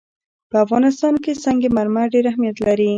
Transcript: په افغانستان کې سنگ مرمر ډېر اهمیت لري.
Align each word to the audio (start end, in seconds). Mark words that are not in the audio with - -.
په 0.49 0.57
افغانستان 0.65 1.13
کې 1.23 1.31
سنگ 1.43 1.61
مرمر 1.77 2.05
ډېر 2.13 2.25
اهمیت 2.31 2.55
لري. 2.65 2.89